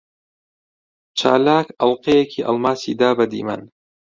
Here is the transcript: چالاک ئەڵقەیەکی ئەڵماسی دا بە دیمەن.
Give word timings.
چالاک 1.19 1.67
ئەڵقەیەکی 1.79 2.45
ئەڵماسی 2.47 2.93
دا 2.99 3.09
بە 3.17 3.25
دیمەن. 3.31 3.61